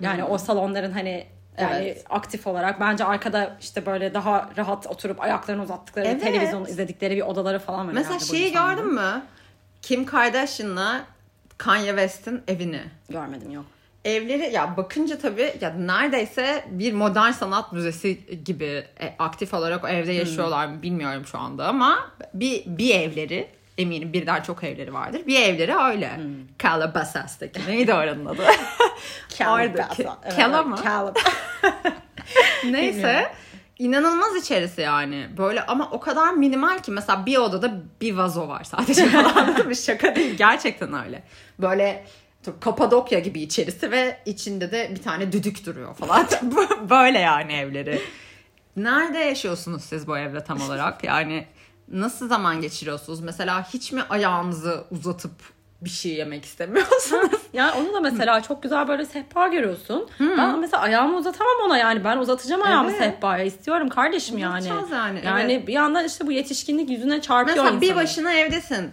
[0.02, 1.10] Yani o salonların hani
[1.60, 1.82] yani Hmm.
[1.82, 2.06] Evet.
[2.10, 6.22] aktif olarak bence arkada işte böyle daha rahat oturup ayaklarını uzattıkları Evet.
[6.22, 7.94] televizyon izledikleri bir odaları falan var.
[7.94, 9.22] Mesela şeyi gördün mü?
[9.82, 11.02] Kim Kardashian'la
[11.58, 12.82] Kanye West'in evini.
[13.10, 13.66] Görmedim yok.
[14.06, 19.88] Evleri ya bakınca tabii ya neredeyse bir modern sanat müzesi gibi e, aktif olarak o
[19.88, 25.22] evde yaşıyorlar mı bilmiyorum şu anda ama bir bir evleri eminim birden çok evleri vardır.
[25.28, 26.20] Bir evleri öyle.
[26.60, 28.42] Calabasas'taki neydi oranın adı?
[29.48, 30.08] Oradaki.
[30.36, 30.76] Kala mı?
[32.64, 33.30] Neyse Bilmiyorum.
[33.80, 35.28] inanılmaz içerisi yani.
[35.38, 39.74] Böyle ama o kadar minimal ki mesela bir odada bir vazo var sadece falan?
[39.86, 41.24] Şaka değil gerçekten öyle.
[41.60, 42.06] Böyle
[42.60, 46.28] Kapadokya gibi içerisi ve içinde de bir tane düdük duruyor falan.
[46.90, 48.02] Böyle yani evleri.
[48.78, 51.04] Nerede yaşıyorsunuz siz bu evde tam olarak?
[51.04, 51.46] Yani
[51.88, 53.20] nasıl zaman geçiriyorsunuz?
[53.22, 55.32] Mesela hiç mi ayağınızı uzatıp
[55.82, 57.32] bir şey yemek istemiyorsunuz?
[57.54, 60.10] Yani onu da mesela çok güzel böyle sehpa görüyorsun.
[60.20, 62.04] Ben mesela ayağımı uzatamam ona yani.
[62.04, 63.00] Ben uzatacağım ayağımı Evet.
[63.00, 63.44] sehpaya.
[63.44, 64.68] istiyorum kardeşim yani.
[64.68, 65.68] Yani, Yani evet.
[65.68, 68.04] bir yandan işte bu yetişkinlik yüzüne çarpıyor Mesela bir insanı.
[68.04, 68.92] başına evdesin.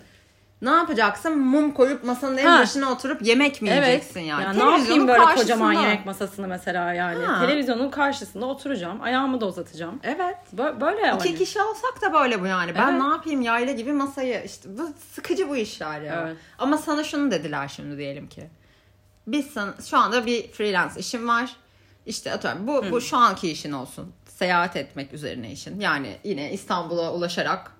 [0.62, 1.38] Ne yapacaksın?
[1.38, 2.59] Mum koyup masanın en Ha.
[2.61, 3.87] başına oturup yemek mi Evet.
[3.88, 4.42] yiyeceksin yani?
[4.45, 5.42] Ya ne yapayım Televizyonun böyle karşısında.
[5.42, 7.25] kocaman yemek masasını mesela yani.
[7.25, 7.47] Ha.
[7.47, 9.03] Televizyonun karşısında oturacağım.
[9.03, 10.01] Ayağımı da uzatacağım.
[10.03, 10.37] Evet.
[10.57, 11.21] Bö- Böyle yani.
[11.21, 12.75] İki kişi olsak da böyle bu yani.
[12.75, 13.03] Ben Evet.
[13.03, 16.23] ne yapayım yayla gibi masayı işte bu sıkıcı bu işler ya.
[16.27, 16.37] Evet.
[16.59, 18.47] Ama sana şunu dediler şimdi diyelim ki.
[19.27, 21.57] Biz sana, şu anda bir freelance işim var.
[22.07, 24.12] İşte atıyorum bu, bu şu anki işin olsun.
[24.29, 25.81] Seyahat etmek üzerine işin.
[25.81, 27.73] Yani yine İstanbul'a ulaşarak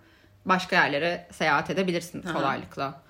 [0.47, 2.33] başka yerlere seyahat edebilirsin Aha.
[2.33, 3.03] kolaylıkla.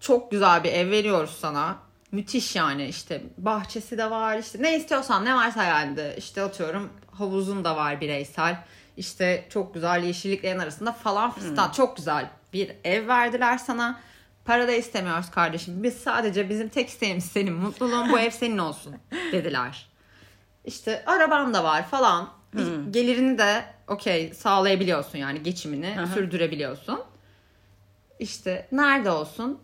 [0.00, 1.78] Çok güzel bir ev veriyoruz sana.
[2.12, 7.64] Müthiş yani işte bahçesi de var işte ne istiyorsan ne varsa yani işte atıyorum havuzun
[7.64, 8.56] da var bireysel.
[8.96, 14.00] İşte çok güzel yeşilliklerin arasında falan fistan çok güzel bir ev verdiler sana.
[14.44, 15.82] Para da istemiyoruz kardeşim.
[15.82, 18.96] Biz sadece bizim tek isteğimiz senin mutluluğun bu ev senin olsun
[19.32, 19.88] dediler.
[20.64, 22.28] İşte araban da var falan.
[22.90, 26.06] Gelirini de okey sağlayabiliyorsun yani geçimini Aha.
[26.06, 27.00] sürdürebiliyorsun.
[28.18, 29.58] İşte nerede olsun?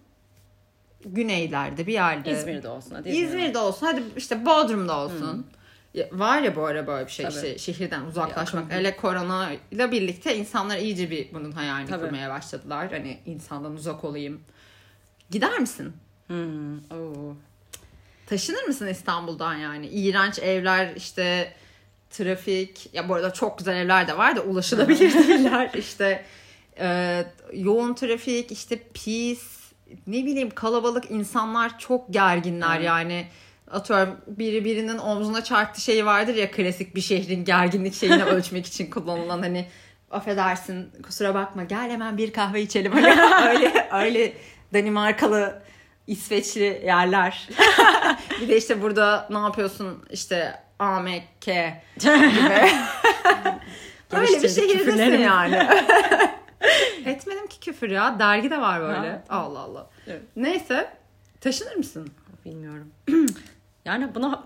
[1.05, 2.31] Güneylerde bir yerde.
[2.31, 2.94] İzmir'de olsun.
[2.94, 3.26] Hadi İzmir'de.
[3.28, 3.87] İzmir'de olsun.
[3.87, 5.46] Hadi işte Bodrum'da olsun.
[5.94, 7.35] Ya, var ya bu ara böyle bir şey Tabii.
[7.35, 8.62] işte şehirden uzaklaşmak.
[8.62, 8.76] Yakın.
[8.76, 12.05] Hele korona ile birlikte insanlar iyice bir bunun hayalini Tabii.
[12.05, 12.88] kurmaya başladılar.
[12.90, 14.40] Hani insandan uzak olayım.
[15.31, 15.92] Gider misin?
[16.26, 16.78] Hmm.
[16.78, 17.35] Oo.
[18.26, 19.87] Taşınır mısın İstanbul'dan yani?
[19.87, 21.52] İğrenç evler işte
[22.12, 22.94] trafik.
[22.94, 25.70] Ya bu arada çok güzel evler de var da ulaşılabilir değiller.
[25.79, 26.25] İşte
[26.79, 29.42] e, yoğun trafik işte pis
[30.07, 32.87] ne bileyim kalabalık insanlar çok gerginler Evet.
[32.87, 33.27] yani.
[33.70, 38.90] atıyorum biri birinin omzuna çarptı şeyi vardır ya klasik bir şehrin gerginlik şeyini ölçmek için
[38.90, 39.66] kullanılan hani
[40.11, 44.33] affedersin kusura bakma gel hemen bir kahve içelim hani öyle öyle
[44.75, 45.62] Danimarkalı
[46.07, 47.49] İsveçli yerler.
[48.41, 52.11] bir de işte burada ne yapıyorsun işte AMK gibi.
[54.12, 55.57] Öyle bir şehirdesin yani.
[57.05, 58.19] Etmedim ki küfür ya.
[58.19, 59.11] Dergi de var böyle.
[59.11, 59.23] Ha.
[59.29, 59.91] Allah Allah.
[60.07, 60.23] Evet.
[60.37, 60.91] Neyse.
[61.41, 62.11] Taşınır mısın?
[62.45, 62.93] Bilmiyorum.
[63.85, 64.45] yani buna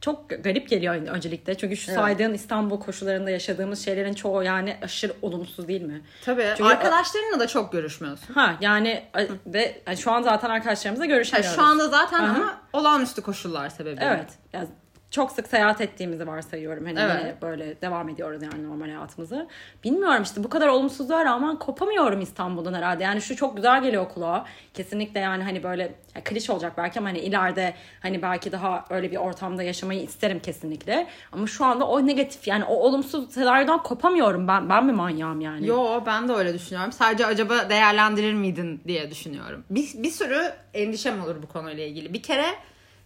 [0.00, 1.54] çok garip geliyor öncelikle.
[1.54, 2.00] Çünkü şu Evet.
[2.00, 6.02] saydığın İstanbul koşullarında yaşadığımız şeylerin çoğu yani aşırı olumsuz değil mi?
[6.24, 6.46] Tabii.
[6.56, 8.34] Çünkü- Arkadaşlarınla da çok görüşmüyorsun.
[8.34, 9.02] Ha yani
[9.46, 11.56] ve yani şu an zaten arkadaşlarımızla Yani görüşemiyoruz.
[11.56, 12.34] şu anda zaten Aha.
[12.36, 14.04] ama olağanüstü koşullar sebebiyle.
[14.16, 14.30] Evet.
[14.52, 14.68] Yani
[15.10, 16.84] çok sık seyahat ettiğimizi varsayıyorum.
[16.84, 17.42] Hani Evet.
[17.42, 19.48] böyle devam ediyoruz yani normal hayatımızı.
[19.84, 23.04] Bilmiyorum işte bu kadar olumsuzluğa rağmen kopamıyorum İstanbul'dan herhalde.
[23.04, 24.44] Yani şu çok güzel geliyor kulağa.
[24.74, 25.82] Kesinlikle yani hani böyle
[26.16, 30.40] ya klişe olacak belki ama hani ileride hani belki daha öyle bir ortamda yaşamayı isterim
[30.40, 31.06] kesinlikle.
[31.32, 34.68] Ama şu anda o negatif yani o olumsuz senaryodan kopamıyorum ben.
[34.68, 35.66] Ben mi manyağım yani?
[35.66, 36.92] Yo ben de öyle düşünüyorum.
[36.92, 39.64] Sadece acaba değerlendirir miydin diye düşünüyorum.
[39.70, 42.12] Bir, bir sürü endişem olur bu konuyla ilgili.
[42.12, 42.46] Bir kere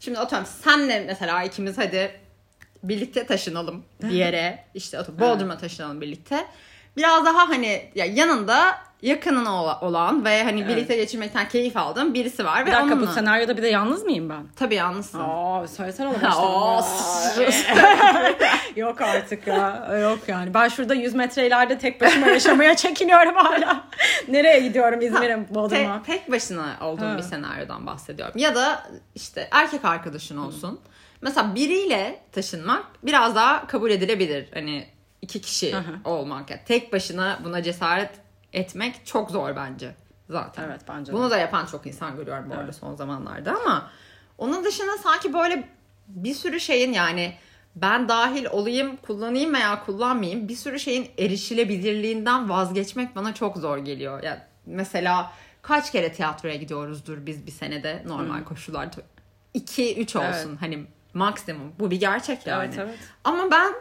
[0.04, 2.10] şimdi atıyorum senle mesela ikimiz hadi
[2.82, 4.64] birlikte taşınalım bir yere.
[4.74, 6.46] İşte atıyorum Bodrum'a taşınalım birlikte.
[6.96, 12.44] Biraz daha hani ya yanında yakının ola- olan ve hani birlikte geçirmekten keyif aldığım birisi
[12.44, 12.66] var.
[12.66, 13.06] Bir ve dakika onunla...
[13.08, 14.46] bu senaryoda bir de yalnız mıyım ben?
[14.56, 15.20] Tabii yalnızsın.
[15.20, 16.84] Aa söylesene onu baştan.
[18.76, 19.98] Yok artık ya.
[20.02, 20.54] Yok yani.
[20.54, 23.84] Ben şurada 100 metre ileride tek başıma yaşamaya çekiniyorum hala.
[24.28, 26.02] Nereye gidiyorum İzmir'e, Bodrum'a?
[26.02, 27.16] Tek, tek başına olduğun Ha.
[27.18, 28.34] bir senaryodan bahsediyorum.
[28.36, 30.80] Ya da işte erkek arkadaşın olsun.
[31.20, 34.48] Mesela biriyle taşınmak biraz daha kabul edilebilir.
[34.54, 34.86] Hani
[35.24, 36.50] iki kişi olmak.
[36.50, 38.10] Yani tek başına buna cesaret
[38.52, 39.94] etmek çok zor bence
[40.30, 40.64] zaten.
[40.64, 41.12] Evet bence.
[41.12, 42.74] Bunu da yapan çok insan görüyorum bu arada Evet.
[42.74, 43.90] son zamanlarda ama
[44.38, 45.68] onun dışında sanki böyle
[46.08, 47.34] bir sürü şeyin yani
[47.76, 54.22] ben dahil olayım, kullanayım veya kullanmayayım bir sürü şeyin erişilebilirliğinden vazgeçmek bana çok zor geliyor.
[54.22, 55.32] Yani mesela
[55.62, 58.96] kaç kere tiyatroya gidiyoruzdur biz bir senede normal koşullarda?
[59.54, 60.60] 2 3 olsun Evet.
[60.60, 61.72] hani maksimum.
[61.78, 62.64] Bu bir gerçek yani.
[62.64, 62.98] Evet evet.
[63.24, 63.74] Ama ben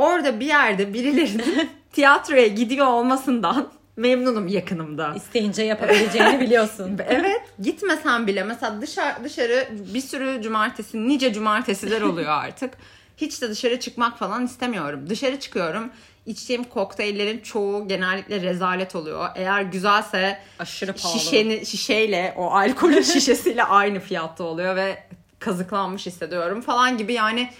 [0.00, 5.12] orada bir yerde birilerinin tiyatroya gidiyor olmasından memnunum yakınımda.
[5.16, 6.98] İsteyince yapabileceğini biliyorsun.
[7.08, 12.74] Evet gitmesen bile mesela dışarı, dışarı bir sürü cumartesi nice cumartesiler oluyor artık.
[13.16, 15.00] Hiç de dışarı çıkmak falan istemiyorum.
[15.08, 15.90] Dışarı çıkıyorum.
[16.26, 19.28] İçtiğim kokteyllerin çoğu genellikle rezalet oluyor.
[19.34, 21.18] Eğer güzelse Aşırı pahalı.
[21.20, 24.98] şişeni, şişeyle o alkolün şişesiyle aynı fiyatta oluyor ve
[25.38, 27.50] kazıklanmış hissediyorum falan gibi yani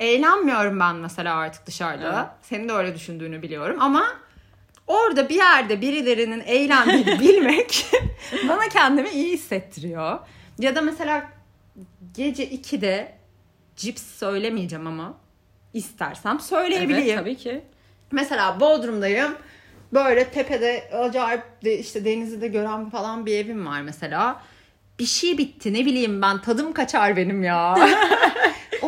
[0.00, 2.20] eğlenmiyorum ben mesela artık dışarıda.
[2.20, 2.38] Evet.
[2.42, 4.06] Senin de öyle düşündüğünü biliyorum ama
[4.86, 7.86] orada bir yerde birilerinin eğlendiğini bilmek
[8.48, 10.18] bana kendimi iyi hissettiriyor.
[10.58, 11.30] Ya da mesela
[12.14, 13.12] gece 2'de
[13.76, 15.14] cips söylemeyeceğim ama
[15.74, 17.08] istersem söyleyebileyim.
[17.08, 17.62] Evet tabii ki.
[18.12, 19.36] Mesela Bodrum'dayım.
[19.92, 24.42] Böyle tepede acayip de işte denizi de gören falan bir evim var mesela.
[24.98, 27.74] Bir şey bitti ne bileyim ben tadım kaçar benim ya.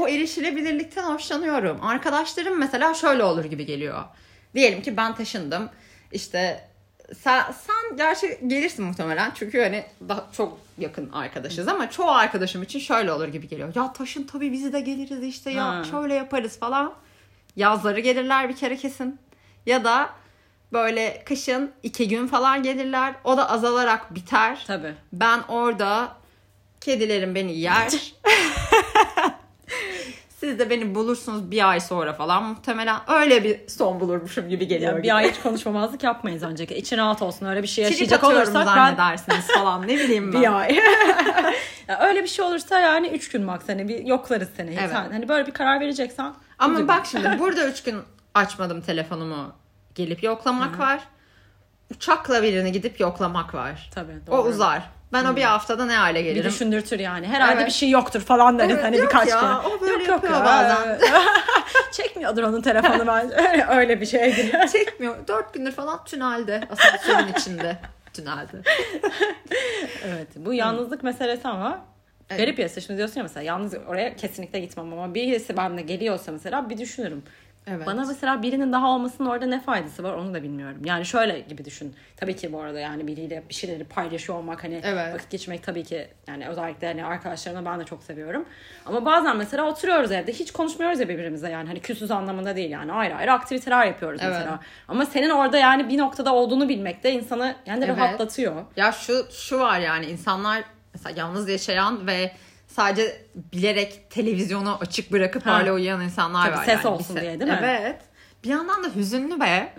[0.03, 1.79] o erişilebilirlikten hoşlanıyorum.
[1.85, 4.05] Arkadaşlarım mesela şöyle olur gibi geliyor.
[4.55, 5.71] Diyelim ki ben taşındım.
[6.12, 6.69] İşte
[7.19, 12.79] sen, sen gerçi gelirsin muhtemelen çünkü hani daha çok yakın arkadaşız ama çoğu arkadaşım için
[12.79, 13.73] şöyle olur gibi geliyor.
[13.75, 15.85] Ya taşın tabii bizi de geliriz işte ya Ha.
[15.91, 16.95] şöyle yaparız falan.
[17.57, 19.19] Yazları gelirler bir kere kesin.
[19.67, 20.11] Ya da
[20.73, 23.15] böyle kışın iki gün falan gelirler.
[23.25, 24.65] O da azalarak biter.
[24.67, 24.95] Tabii.
[25.12, 26.17] Ben orada
[26.81, 27.93] kedilerim beni yer.
[30.43, 34.97] Siz de beni bulursunuz bir ay sonra falan muhtemelen öyle bir son bulurmuşum gibi geliyor.
[34.97, 36.75] Ya bir ay hiç konuşmamazlık yapmayız önceki.
[36.75, 37.47] İçin rahat olsun.
[37.47, 40.41] Öyle bir şey yaşayacak olursak ben zannedersiniz falan ne bileyim ben.
[40.43, 40.75] bir ay.
[41.89, 44.71] ya öyle bir şey olursa yani üç gün max hani bir yoklarız seni.
[44.81, 44.91] Evet.
[44.91, 46.35] Sen hani böyle bir karar vereceksen.
[46.59, 46.89] Ama üzülme.
[46.89, 47.97] bak şimdi burada üç gün
[48.35, 49.53] açmadım telefonumu.
[49.95, 51.01] Gelip yoklamak var.
[51.91, 53.91] Uçakla birini gidip yoklamak var.
[53.95, 54.49] Tabii O doğru.
[54.49, 54.83] uzar.
[55.12, 56.51] Ben o bir haftada ne hale Bir gelirim?
[56.51, 57.27] düşündürtür yani.
[57.27, 57.66] Herhalde Evet.
[57.66, 59.51] bir şey yoktur falan deriz Evet, hani yok birkaç ya, kere.
[59.77, 60.44] o böyle yok, yapıyor ya.
[60.44, 60.98] bazen.
[61.92, 63.35] Çekmiyordur onun telefonu bence.
[63.53, 64.68] Öyle, öyle bir şeydir.
[64.72, 65.16] Çekmiyor.
[65.29, 66.61] Dört gündür falan tünelde.
[66.70, 67.79] Asansörün içinde.
[68.14, 68.57] Tünelde.
[70.05, 70.29] evet.
[70.37, 71.81] Bu yalnızlık meselesi ama
[72.31, 72.40] Evet.
[72.40, 76.70] garip ya şimdi diyorsun ya mesela yalnız oraya kesinlikle gitmem ama birisi benimle geliyorsa mesela
[76.70, 77.22] bir düşünürüm.
[77.66, 77.87] Evet.
[77.87, 80.83] Bana mesela birinin daha olmasının orada ne faydası var onu da bilmiyorum.
[80.85, 81.94] Yani şöyle gibi düşün.
[82.16, 85.14] Tabii ki bu arada yani biriyle bir şeyleri paylaşıyor olmak hani Evet.
[85.14, 88.44] vakit geçirmek tabii ki yani özellikle hani arkadaşlarımla ben de çok seviyorum.
[88.87, 92.92] Ama bazen mesela oturuyoruz evde hiç konuşmuyoruz ya birbirimize yani hani küsüz anlamında değil yani
[92.92, 94.35] ayrı ayrı aktiviteler yapıyoruz Evet.
[94.38, 94.61] mesela.
[94.88, 97.96] Ama senin orada yani bir noktada olduğunu bilmek de insanı yani Evet.
[97.98, 98.64] rahatlatıyor.
[98.77, 102.33] Ya şu şu var yani insanlar mesela yalnız yaşayan ve
[102.73, 105.53] sadece bilerek televizyonu açık bırakıp Ha.
[105.55, 106.65] hala uyuyan insanlar Tabii var.
[106.65, 106.87] ses yani.
[106.95, 107.59] olsun Bir diye, değil mi?
[107.63, 108.01] Evet.
[108.45, 109.75] Bir yandan da hüzünlü be.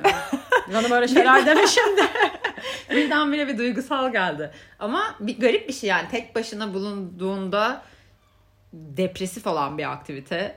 [0.74, 2.02] Bana böyle şeyler deme şimdi.
[2.92, 4.52] Birdenbire bir duygusal geldi.
[4.80, 7.82] Ama bir garip bir şey yani tek başına bulunduğunda
[8.74, 10.56] depresif olan bir aktivite.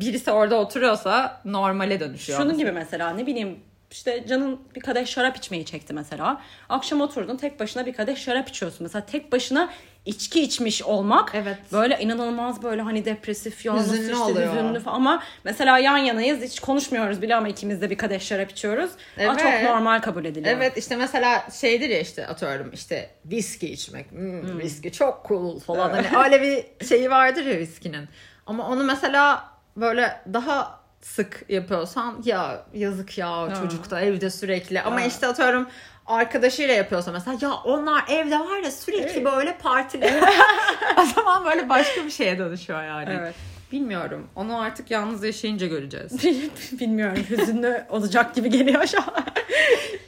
[0.00, 2.38] Birisi orada oturuyorsa normale dönüşüyor.
[2.38, 3.58] Şunun gibi mesela ne bileyim
[3.90, 6.40] işte canın bir kadeh şarap içmeyi çekti mesela.
[6.68, 8.78] Akşam oturdun tek başına bir kadeh şarap içiyorsun.
[8.82, 9.70] Mesela tek başına
[10.06, 11.58] içki içmiş olmak Evet.
[11.72, 14.54] böyle inanılmaz böyle hani depresif yalnız Hüzünlü işte oluyor.
[14.54, 14.96] hüzünlü falan.
[14.96, 18.90] ama mesela yan yanayız hiç konuşmuyoruz bile ama ikimiz de bir kadeh şarap içiyoruz.
[19.20, 19.40] Ama Evet.
[19.62, 20.56] çok normal kabul ediliyor.
[20.56, 24.10] Evet işte mesela şeydir ya işte atıyorum işte viski içmek.
[24.10, 25.90] Hmm, Viski çok cool falan.
[25.90, 28.08] Hani öyle bir şeyi vardır ya viskinin.
[28.46, 29.44] Ama onu mesela
[29.76, 34.80] böyle daha sık yapıyorsan ya yazık ya çocuk da evde sürekli.
[34.82, 35.68] Ama işte atıyorum
[36.06, 40.10] arkadaşıyla yapıyorsa mesela ya onlar evde var ya sürekli böyle partili.
[40.96, 43.18] o zaman böyle başka bir şeye dönüşüyor yani.
[43.20, 43.34] Evet.
[43.72, 44.26] Bilmiyorum.
[44.36, 46.12] Onu artık yalnız yaşayınca göreceğiz.
[46.80, 49.24] Bilmiyorum hüzünlü olacak gibi geliyor şu an.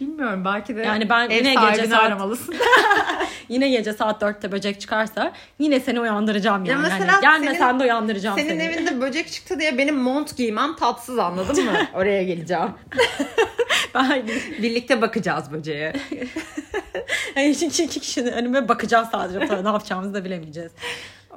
[0.01, 2.55] Bilmiyorum belki de Yani ben ev yine gece saat- aramalısın.
[3.49, 6.83] Yine gece saat 4'te böcek çıkarsa yine seni uyandıracağım Ya yani.
[6.83, 8.63] mesela Hani gelmesen senin- de uyandıracağım Senin seni.
[8.63, 11.73] evinde böcek çıktı diye benim mont giymem tatsız anladın mı?
[11.95, 12.71] Oraya geleceğim.
[13.95, 14.23] Ben
[14.63, 15.93] Birlikte bakacağız böceğe.
[17.37, 19.39] yani iki, iki, kişinin önüme bakacağız sadece.
[19.63, 20.73] Ne yapacağımızı da bilemeyeceğiz.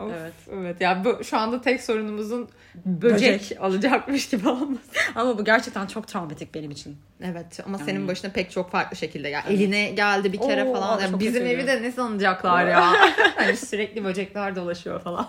[0.02, 0.16] Evet.
[0.22, 0.34] Evet.
[0.54, 0.82] Evet.
[0.82, 2.50] Yani bu şu anda tek sorunumuzun
[2.86, 3.62] böcek, Böcek.
[3.62, 4.82] alacakmış gibi olması.
[5.16, 6.98] Ama bu gerçekten çok travmatik benim için.
[7.22, 9.44] Evet ama senin başına pek çok farklı şekilde gel.
[9.50, 11.02] Eline geldi bir kere Oo, falan.
[11.02, 11.54] Yani bizim kötüydü.
[11.54, 12.94] evi de ne sanacaklar ya?
[13.36, 15.28] hani sürekli böcekler dolaşıyor falan.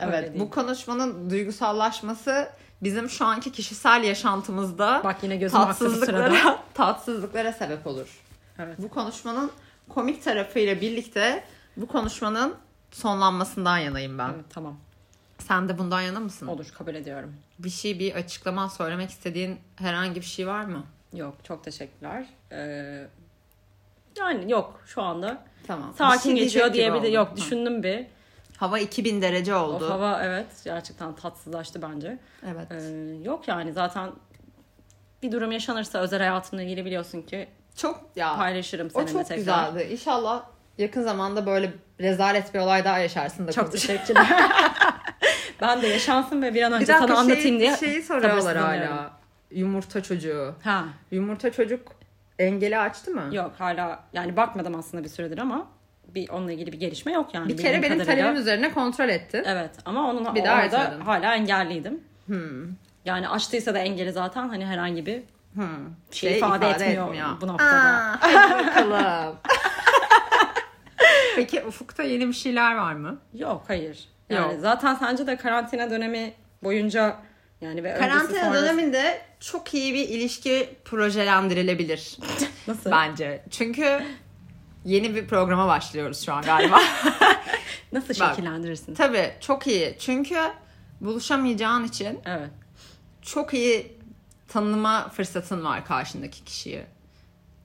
[0.00, 2.48] Evet bu konuşmanın duygusallaşması
[2.82, 8.20] bizim şu anki kişisel yaşantımızda Bak yine gözüm tatsızlıklara, tatsızlıklara sebep olur.
[8.58, 8.74] Evet.
[8.78, 9.50] Bu konuşmanın
[9.88, 11.44] komik tarafıyla birlikte
[11.76, 12.54] bu konuşmanın
[12.90, 14.28] sonlanmasından yanayım ben.
[14.34, 14.76] Evet, tamam.
[15.38, 16.46] Sen de bundan yana mısın?
[16.46, 17.34] Olur kabul ediyorum.
[17.58, 20.84] Bir şey, bir açıklama söylemek istediğin herhangi bir şey var mı?
[21.12, 22.26] Yok çok teşekkürler.
[22.52, 23.06] Ee,
[24.18, 25.44] yani yok şu anda.
[25.66, 25.94] Tamam.
[25.98, 27.28] Sakin Bir şey geçiyor diyecek diye gibi bir de oldu.
[27.30, 28.06] yok düşündüm bir.
[28.56, 29.84] Hava 2000 derece oldu.
[29.86, 32.18] O hava evet gerçekten tatsızlaştı bence.
[32.46, 32.72] Evet.
[32.72, 34.10] Ee, yok yani zaten
[35.22, 38.36] bir durum yaşanırsa özel hayatımla ilgili biliyorsun ki Çok ya.
[38.36, 39.68] paylaşırım o seninle çok tekrar.
[39.72, 39.92] güzeldi.
[39.92, 40.44] İnşallah
[40.78, 44.26] yakın zamanda böyle rezalet bir olay daha yaşarsın da Çok teşekkürler.
[45.60, 47.76] ben de yaşansın ve bir an Bir önce dakika sana anlatayım şey, diye.
[47.76, 49.10] şeyi soruyorlar hala.
[49.50, 50.54] Yumurta çocuğu.
[50.64, 51.80] Ha Yumurta çocuk
[52.38, 53.34] engeli açtı mı?
[53.34, 55.66] yok hala yani bakmadım aslında bir süredir ama
[56.14, 57.48] bir onunla ilgili bir gelişme yok yani.
[57.48, 58.24] Bir kere benim kadarıyla.
[58.24, 59.44] talebim üzerine kontrol ettin.
[59.46, 61.00] Evet ama onun Bir daha arada açmadın.
[61.00, 62.00] hala engelliydim.
[62.26, 62.38] Hmm.
[63.04, 65.22] Yani açtıysa da engeli zaten hani herhangi bir
[65.54, 65.64] Hmm.
[66.10, 67.06] şey ifade etmiyor
[67.40, 67.70] bu noktada.
[67.70, 69.36] Aa, hadi bakalım.
[71.36, 73.18] Peki ufukta yeni bir şeyler var mı?
[73.34, 74.08] Yok hayır.
[74.30, 74.60] Yani Yok.
[74.62, 77.16] zaten sence de karantina dönemi boyunca
[77.60, 82.18] yani ve Karantina sonrası- döneminde çok iyi bir ilişki projelendirilebilir
[82.66, 82.90] Nasıl?
[82.90, 83.44] bence.
[83.50, 84.02] Çünkü
[84.84, 86.80] yeni bir programa başlıyoruz şu an galiba.
[87.92, 88.28] Nasıl Bak.
[88.34, 88.94] şekillendirirsin?
[88.94, 89.96] Tabii çok iyi.
[89.98, 90.36] Çünkü
[91.00, 92.50] buluşamayacağın için Evet.
[93.22, 93.98] çok iyi
[94.48, 96.82] tanıma fırsatın var karşındaki kişiyi.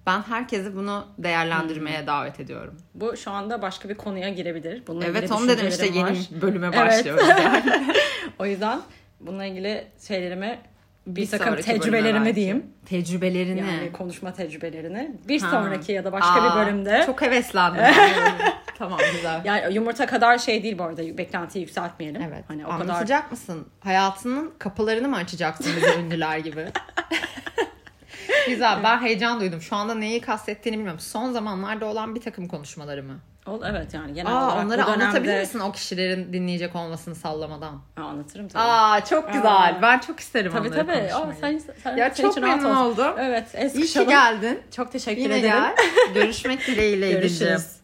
[0.07, 2.07] Ben herkesi bunu değerlendirmeye Hmm.
[2.07, 2.77] davet ediyorum.
[2.95, 4.83] Bu şu anda başka bir konuya girebilir.
[4.87, 6.17] Bununla Evet onu dedim işte yeni var.
[6.41, 6.77] bölüme Evet.
[6.77, 7.63] başlıyoruz yani.
[8.39, 8.79] O yüzden
[9.19, 10.59] bununla ilgili şeylerimi
[11.07, 12.65] bir, Bir takım tecrübelerimi diyeyim.
[12.85, 13.59] Tecrübelerini.
[13.59, 15.11] Yani konuşma tecrübelerini.
[15.27, 15.49] Bir Ha.
[15.51, 17.03] sonraki ya da başka Aa, bir bölümde.
[17.05, 17.81] Çok heveslendim.
[18.77, 19.41] tamam güzel.
[19.45, 21.17] Yani yumurta kadar şey değil bu arada.
[21.17, 22.21] Beklentiyi yükseltmeyelim.
[22.21, 22.43] Evet.
[22.47, 23.67] Hani o kadar Anlatacak mısın?
[23.79, 26.65] Hayatının kapılarını mı açacaksın bize ünlüler gibi?
[28.47, 28.79] Güzel.
[28.83, 29.61] Ben heyecan duydum.
[29.61, 30.99] Şu anda neyi kastettiğini bilmiyorum.
[30.99, 33.19] Son zamanlarda olan bir takım konuşmaları mı?
[33.45, 35.03] Ol, evet yani genel Aa, olarak onları dönemde...
[35.03, 37.81] anlatabilir misin o kişilerin dinleyecek olmasını sallamadan?
[37.97, 38.63] Aa, anlatırım tabii.
[38.63, 39.51] Aa çok güzel.
[39.69, 39.79] Aa.
[39.81, 41.13] Ben çok isterim tabii onları tabii.
[41.13, 43.15] Aa, sen, sen, Ya çok memnun oldum.
[43.19, 43.75] Evet.
[43.75, 44.61] İyi ki geldin.
[44.75, 45.55] Çok teşekkür Yine ederim.
[45.55, 46.13] gel.
[46.13, 47.11] Görüşmek dileğiyle.
[47.11, 47.76] Görüşürüz.